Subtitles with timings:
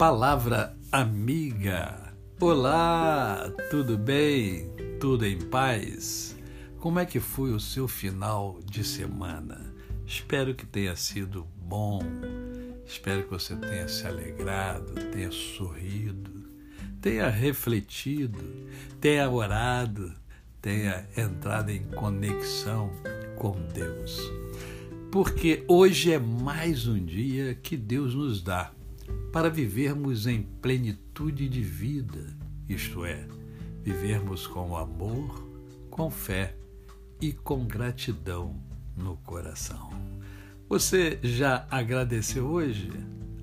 [0.00, 2.14] Palavra amiga.
[2.40, 4.64] Olá, tudo bem?
[4.98, 6.34] Tudo em paz?
[6.78, 9.74] Como é que foi o seu final de semana?
[10.06, 12.00] Espero que tenha sido bom.
[12.86, 16.48] Espero que você tenha se alegrado, tenha sorrido,
[17.02, 18.42] tenha refletido,
[19.02, 20.14] tenha orado,
[20.62, 22.90] tenha entrado em conexão
[23.36, 24.18] com Deus.
[25.12, 28.72] Porque hoje é mais um dia que Deus nos dá
[29.32, 32.36] para vivermos em plenitude de vida,
[32.68, 33.26] isto é,
[33.82, 35.46] vivermos com amor,
[35.90, 36.56] com fé
[37.20, 38.60] e com gratidão
[38.96, 39.90] no coração.
[40.68, 42.90] Você já agradeceu hoje?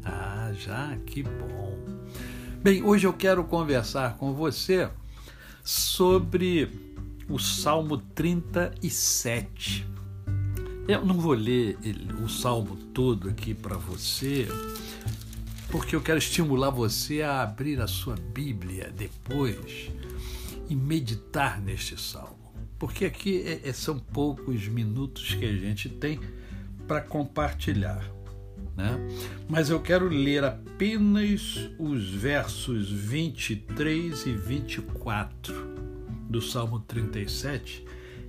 [0.03, 1.77] Ah, já, que bom.
[2.63, 4.89] Bem, hoje eu quero conversar com você
[5.63, 6.69] sobre
[7.29, 9.85] o Salmo 37.
[10.87, 11.77] Eu não vou ler
[12.23, 14.47] o salmo todo aqui para você,
[15.69, 19.89] porque eu quero estimular você a abrir a sua Bíblia depois
[20.69, 22.37] e meditar neste salmo.
[22.79, 26.19] Porque aqui é, é, são poucos minutos que a gente tem
[26.87, 28.03] para compartilhar.
[28.75, 28.97] Né?
[29.49, 35.77] Mas eu quero ler apenas os versos 23 e 24
[36.29, 37.83] do Salmo 37,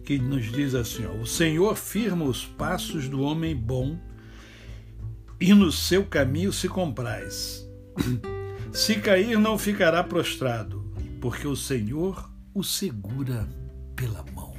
[0.05, 3.98] que nos diz assim: ó, O Senhor firma os passos do homem bom
[5.41, 7.67] e no seu caminho se compraz.
[8.72, 13.48] Se cair, não ficará prostrado, porque o Senhor o segura
[13.95, 14.56] pela mão.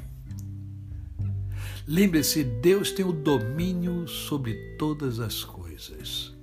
[1.88, 6.33] Lembre-se, Deus tem o domínio sobre todas as coisas.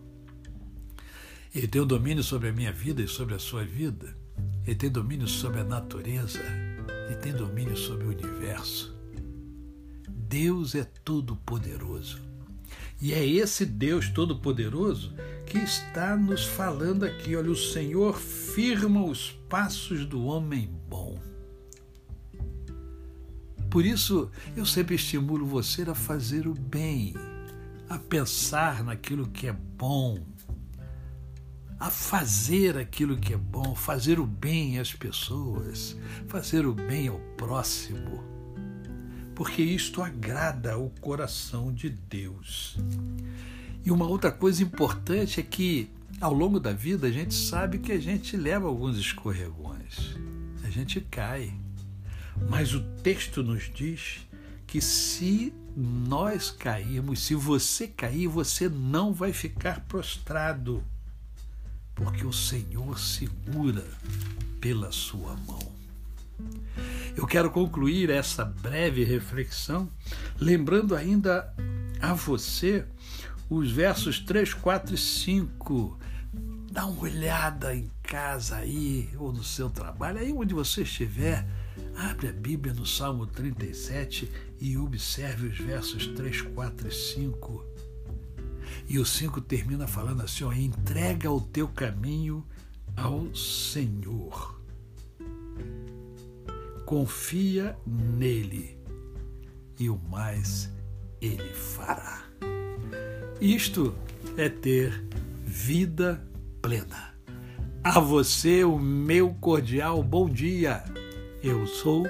[1.55, 4.15] Ele tem o domínio sobre a minha vida e sobre a sua vida.
[4.67, 6.43] Ele tem domínio sobre a natureza.
[7.07, 8.95] Ele tem domínio sobre o universo.
[10.09, 12.21] Deus é todo-poderoso.
[13.01, 15.13] E é esse Deus Todo-Poderoso
[15.45, 17.37] que está nos falando aqui.
[17.37, 21.19] Olha, o Senhor firma os passos do homem bom.
[23.71, 27.15] Por isso, eu sempre estimulo você a fazer o bem,
[27.89, 30.19] a pensar naquilo que é bom,
[31.79, 35.95] a fazer aquilo que é bom, fazer o bem às pessoas,
[36.27, 38.36] fazer o bem ao próximo
[39.37, 42.75] porque isto agrada o coração de Deus.
[43.85, 47.93] E uma outra coisa importante é que ao longo da vida a gente sabe que
[47.93, 50.17] a gente leva alguns escorregões,
[50.65, 51.53] a gente cai.
[52.49, 54.27] Mas o texto nos diz
[54.67, 60.83] que se nós cairmos, se você cair, você não vai ficar prostrado,
[61.95, 63.85] porque o Senhor segura
[64.61, 65.76] pela sua mão.
[67.17, 69.91] Eu quero concluir essa breve reflexão
[70.39, 71.51] lembrando ainda
[71.99, 72.85] a você
[73.49, 75.99] os versos 3, 4 e 5.
[76.71, 81.47] Dá uma olhada em casa aí, ou no seu trabalho, aí onde você estiver.
[81.97, 87.65] Abre a Bíblia no Salmo 37 e observe os versos 3, 4 e 5.
[88.89, 92.47] E o 5 termina falando assim: ó, entrega o teu caminho
[92.95, 94.56] ao Senhor
[96.87, 98.81] confia nele
[99.79, 100.73] e o mais
[101.21, 102.23] ele fará.
[103.41, 103.93] Isto
[104.37, 105.05] é ter
[105.45, 106.25] vida
[106.63, 107.13] plena.
[107.83, 110.85] A você o meu cordial bom dia.
[111.43, 112.07] Eu sou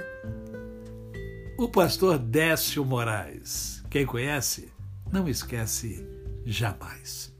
[1.58, 3.82] o pastor Décio Moraes.
[3.88, 4.70] Quem conhece,
[5.10, 6.06] não esquece
[6.44, 7.34] jamais.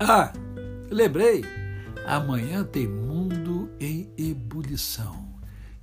[0.00, 0.32] Ah,
[0.90, 1.44] lembrei,
[2.04, 5.33] amanhã tem Mundo em Ebulição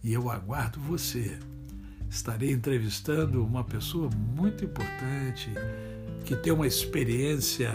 [0.04, 1.38] e eu aguardo você.
[2.10, 5.50] Estarei entrevistando uma pessoa muito importante
[6.26, 7.72] que tem uma experiência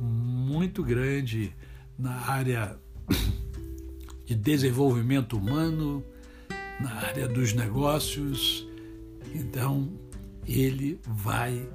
[0.00, 1.54] muito grande
[1.98, 2.76] na área
[4.26, 6.04] de desenvolvimento humano,
[6.80, 8.66] na área dos negócios.
[9.34, 9.92] Então,
[10.46, 11.66] ele vai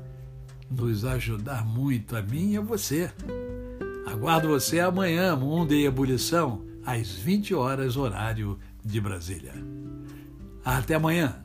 [0.69, 3.11] nos ajudar muito, a mim e a você.
[4.05, 9.53] Aguardo você amanhã, Mundo em Ebulição, às 20 horas, horário de Brasília.
[10.77, 11.43] Até amanhã.